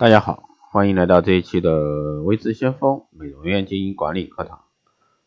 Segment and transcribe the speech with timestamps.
[0.00, 4.62] 大家好，欢迎来到这一期的微知先锋美容院经营管理课堂。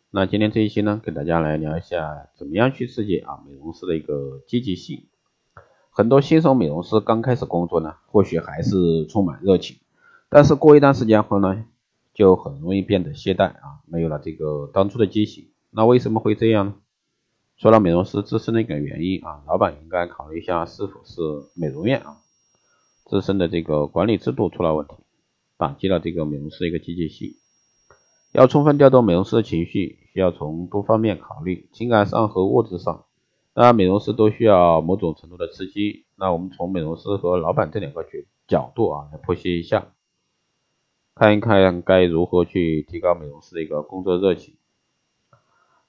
[0.09, 5.05] 那今天这一期呢，给大家来聊一下怎么样去刺激啊美容师的一个积极性。
[5.91, 9.77] 很多新手美容师刚开始工作呢，或许还是充满热情，
[10.27, 11.65] 但是过一段时间后呢，
[12.11, 15.49] 就很容易变得懈怠啊，没有了这个当初的激情。
[15.69, 16.73] 那为什么会这样呢？
[17.59, 21.21] 除了美容师自身的一个原因啊，老板应该考虑一下是否是
[21.53, 22.17] 美容院啊。
[23.13, 24.95] 自身的这个管理制度出了问题，
[25.55, 27.35] 打击了这个美容师的一个积极性。
[28.31, 33.05] 要充分调动美容师的情绪，需要从多方面考虑，情感上和物质上。
[33.53, 36.07] 那美容师都需要某种程度的刺激。
[36.15, 38.09] 那我们从美容师和老板这两个角
[38.47, 39.89] 角度啊来剖析一下，
[41.13, 44.55] 看一看该如何去提高美容师的一个工作热情。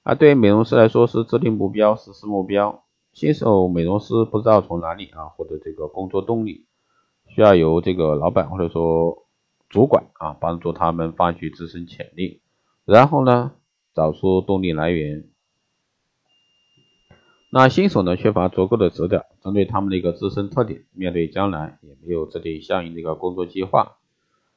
[0.03, 2.83] 啊，对于美容师来说是制定目标、实施目标。
[3.13, 6.67] 新手美容师不知道从哪里啊获得这个工作动力。
[7.27, 9.25] 需要由这个老板或者说
[9.69, 12.41] 主管啊帮助他们发掘自身潜力，
[12.85, 13.51] 然后呢
[13.93, 15.27] 找出动力来源。
[17.51, 23.97] 那新手呢缺乏足够的指导，针对他们的一个自身特点，面对将来也没有制定相应的一个工作计划。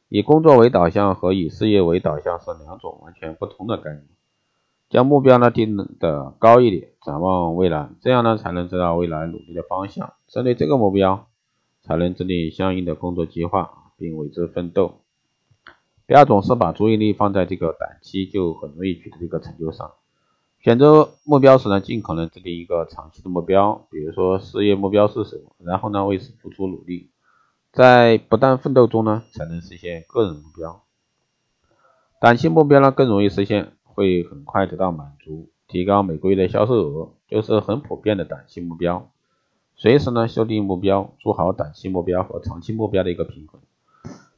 [0.08, 4.04] 以工作为导向和以事业为导向是两种完全不同的概念。
[4.88, 10.14] 将目标呢定的高一点，展望未来，这样呢才能知道未来努力的方向。
[10.26, 11.27] 针对这个目标。
[11.88, 15.00] 才能制定相应的工作计划，并为之奋斗。
[16.06, 19.92] 不要总是把注意力放在这个短期就很容易取得这个成就上。
[20.60, 27.10] 选择目标时呢，尽可能制定一个长期的目标，比如说事业目标是什么，然后呢为此付出努力，
[27.72, 30.82] 在不断奋斗中呢，才能实现个人目标。
[32.20, 39.10] 短期目标呢更容易实现，会很快得到满足，提高每个月的销售额，就是很普遍的短期目标。
[39.80, 43.60] 随时呢修订目标，做好短期目标和长期目标的一个平衡。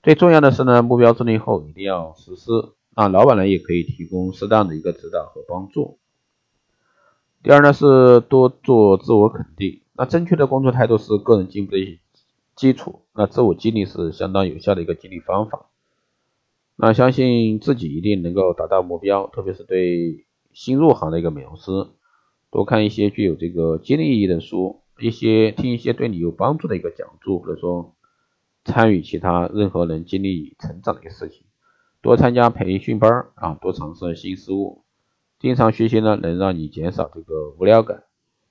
[0.03, 2.51] 最重要的是呢，目标制定后一定要实施。
[2.95, 5.99] 那，老板呢也可以提供适当的一个指导和帮助。
[7.43, 9.81] 第二呢是多做自我肯定。
[9.95, 11.99] 那正确的工作态度是个人进步的
[12.55, 13.01] 基础。
[13.15, 15.71] 那自我激励是相当有效的一个激励方法。
[16.77, 21.71] 那相信自己一定能够达到目标，特别是对新入行的一个美容师，
[22.51, 24.80] 多看一些具有这个激励意义的书。
[25.01, 27.97] 一些听一些对你有帮助的一个讲座，或者说
[28.65, 31.45] 参与其他任何能激励成长的一个事情，
[32.03, 34.85] 多参加培训班啊，多尝试新事物，
[35.39, 38.05] 经常学习呢，能让你减少这个无聊感，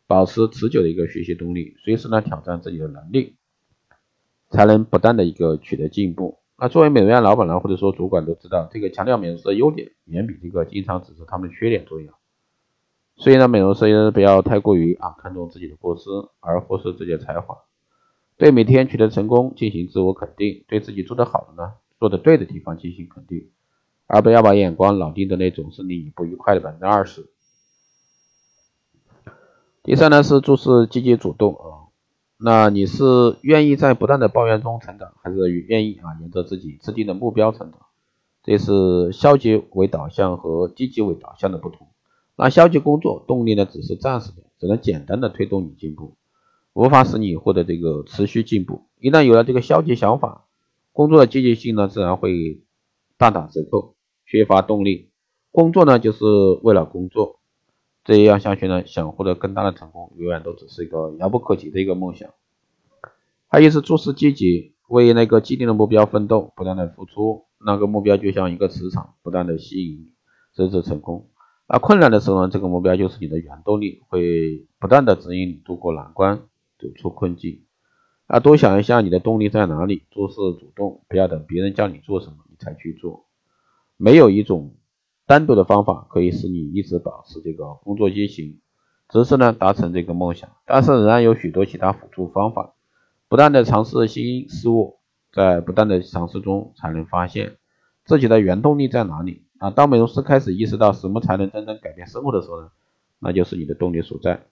[0.07, 3.35] 保持持久的一个学习动力，随时呢挑战自己的能力，
[4.49, 6.39] 才能不断的一个取得进步。
[6.57, 12.18] 那作为美容院老板呢，或者说主管都知道，这个强调美容师的优点，远比这个经常指出他们的缺点重要。
[13.19, 16.09] 所以呢，美容师不要太过于啊看重自己的过失，
[16.39, 17.57] 而忽视自己的才华。
[18.37, 23.49] 对每天取得成功进行自我肯定，对自己做得好的呢，做得对的地方进行肯定，
[24.07, 27.29] 而不要把眼光老盯着那种是你不愉快的百分之二十。
[29.83, 31.91] 第三呢是做事积极主动啊，
[32.37, 33.03] 那你是
[33.41, 37.81] 愿意在不断的抱怨中成长，还是愿意啊沿着自己制定的目标成长？
[38.43, 41.89] 这是消极为导向和积极为导向的不同。
[42.41, 46.15] 那消极工作动力呢，只是暂时的，只能简单的推动你进步，
[46.71, 48.85] 无法使你获得这个持续进步。
[48.97, 50.45] 一旦有了这个消极想法，
[50.93, 52.63] 工作的积极性呢，自然会
[53.17, 53.95] 大打折扣，
[54.25, 55.09] 缺乏动力。
[55.51, 56.23] 工作呢，就是
[56.63, 57.41] 为了工作，
[58.05, 62.29] 这样下去呢，想获得更大的成功，永远都只是一个遥不可及的一个梦想。
[63.49, 70.13] 还有是做事积极，为那个既定的目标奋斗，不断的付出，那个目标就像一个磁场，不断的吸引你，
[70.55, 71.27] 直至成功。
[71.71, 76.39] 那困难的时候呢，这个目标就是你的原动力，会不断的指引你度过难关，
[76.79, 77.63] 走出困境。
[78.25, 83.27] 啊，多想一下你的动力在哪里，做事主动，不要等别人叫你做什么你才去做。
[83.97, 84.77] 没有一种
[85.27, 88.59] 单独的方法可以使你一直保持这个工作激情，
[89.07, 90.49] 只是呢达成这个梦想。
[90.65, 92.73] 但是仍然有许多其他辅助方法，
[93.27, 94.97] 不断的尝试新事物，
[95.31, 97.57] 在不断的尝试中才能发现
[98.05, 99.45] 自己的原动力在哪里。
[99.59, 102.71] 啊，当美容师开始意识到什么才能真正改变生活的时候呢，
[103.19, 104.45] 那就是你的动力所在。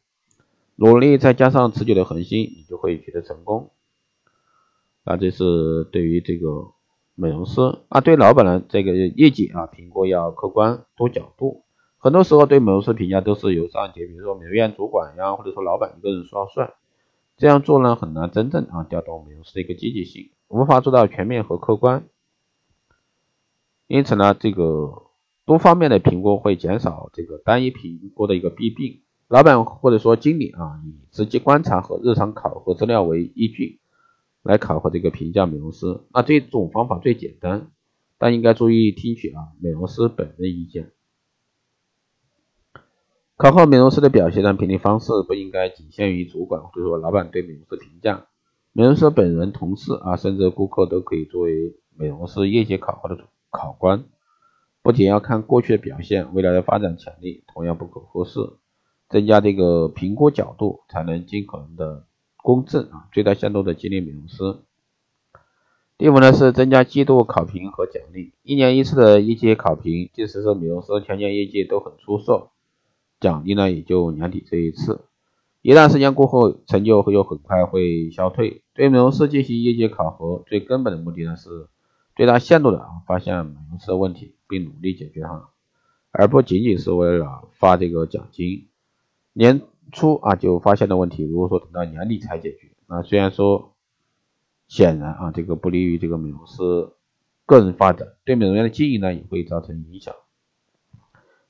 [0.75, 3.71] 努力再加上持久的恒心，你就会取得成功。
[5.03, 6.73] 那这是对于这个
[7.15, 11.63] 美容师啊，对老板呢，这个业绩啊评估要客观多角度。
[11.97, 16.73] 很多时候对美容师评价都是由上级，比如说美容院主管呀，或者说老板一个人说了算。
[17.37, 22.03] 这样做呢，很难真正啊调动美容师的一个积极性，无法做到全面和客观。
[23.87, 25.03] 因此呢，这个
[25.45, 29.01] 多方面的评估会减少这个单一评估的一个弊病。
[29.29, 33.79] 老板或者说经理啊，以直接观察和日常考核资料为依据，
[34.43, 36.01] 来考核这个评价美容师。
[36.13, 37.71] 那这种方法最简单，
[38.17, 40.91] 但应该注意听取啊美容师本人意见。
[43.35, 48.27] 考核美容师的表现呢评定方式不应该仅限于主管或者说老板对美容师评价，
[48.73, 53.23] 美容师本人、同事啊，甚至顾客都可以作为美容师业绩考核的主
[53.57, 54.05] 考官。
[54.83, 58.39] 不仅要看过去的表现，未来的发展潜力同样不可忽视。
[59.09, 62.05] 增加这个评估角度，才能尽可能的
[62.35, 64.57] 公正啊，最大限度的激励美容师。
[65.97, 72.49] 第五呢是增加季度考评和奖励，一年一次的业绩考评，即使是美容师全年业绩都很出色。
[73.19, 75.05] 奖励呢也就年底这一次，
[75.61, 78.61] 一段时间过后，成就又很快会消退。
[78.73, 81.49] 对美容师进行业绩考核，最根本的目的呢是
[82.17, 85.49] 最大限度的啊发现美容师的问题，并努力解决它，
[86.11, 88.69] 而不仅仅是为了发这个奖金。
[89.33, 89.61] 年
[89.91, 93.75] 初啊就发现的问题，如果说等到年底才解决，那虽然说
[94.67, 96.89] 显然啊这个不利于这个美容师
[97.45, 100.15] 个人发展，对美容院的经营呢也会造成影响。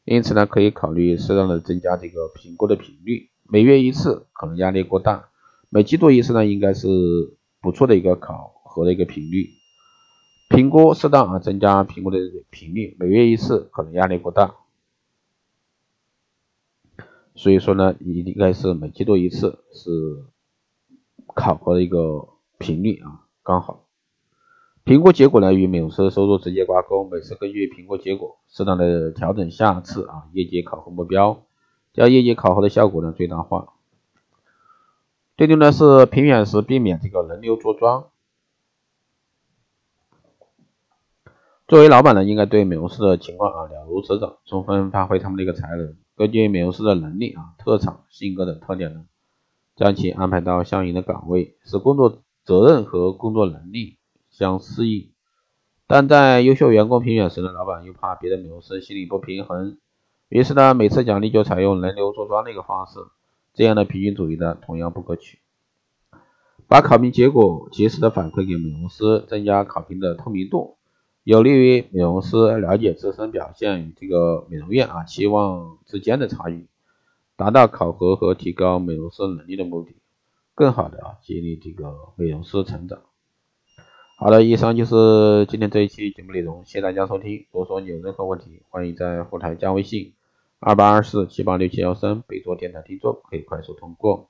[0.03, 5.29] 因此呢，可以考虑适当的增加这个评估的频率，每月一次可能压力过大，
[5.69, 6.89] 每季度一次呢，应该是
[7.61, 9.51] 不错的一个考核的一个频率。
[10.47, 12.17] 评估适当啊，增加评估的
[12.49, 14.55] 频率，每月一次可能压力过大，
[17.35, 20.23] 所以说呢，应该是每季度一次是
[21.35, 23.83] 考核的一个频率啊，刚好。
[24.83, 31.43] 评估结果呢与美容师收入直接挂钩，每次根据评估结果适当的调整下次啊业绩考核目标，
[31.93, 33.73] 将业绩考核的效果呢最大化。
[35.35, 38.07] 对六呢是评选时避免这个轮流坐庄。
[41.67, 49.05] 作为老板呢，应该对美容师的情况啊了如指掌，充分发挥他们的一个才能，根据美容师的能力啊、特长、性格等特点呢，
[49.75, 53.97] 将其安排到相应的岗位，使工作责任和工作能力。
[54.29, 55.13] 相适应，
[55.87, 59.79] 但在优秀员工评选时呢，老板又怕别的美容师心里不平衡，
[60.29, 62.99] 于是呢，每次奖励就采用轮流坐庄的一个方式，
[63.55, 65.39] 这样的平均主义呢，同样不可取。
[66.67, 70.76] 把考评结果及时的反馈给美容师，增加考评的透明度，
[71.27, 76.67] 有利于美容师了解自身表现与这个美容院啊期望之间的差异，
[77.35, 79.97] 达到考核和提高美容师能力的目的，
[80.55, 83.01] 更好的啊激励这个美容师成长。
[84.17, 87.45] 好的，以上就是今天这一期节目内容，谢谢大家收听。
[87.51, 90.13] 如果说你有任何问题，欢迎在后台加微信
[90.61, 94.29] 二八二四七八六七幺三，备注电台听众，可以快速通过。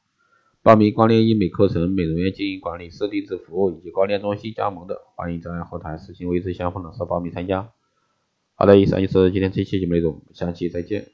[0.68, 7.72] 报名光电医美课程、美容院经营管理师定制服务以及光电中心加盟的，欢迎在后台私信位置相逢老师报名参加。
[8.54, 11.08] 好的，以上就是今天这期节目内容，下期再见。